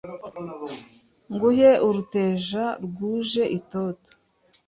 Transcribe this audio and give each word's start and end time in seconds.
Nguhe 1.33 1.71
uruteja 1.87 2.65
rwuje 2.85 3.43
itoto; 3.57 4.09